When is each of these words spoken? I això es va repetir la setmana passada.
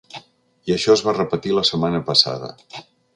I 0.69 0.73
això 0.75 0.95
es 0.95 1.03
va 1.09 1.13
repetir 1.19 1.53
la 1.57 1.65
setmana 1.71 2.01
passada. 2.09 2.51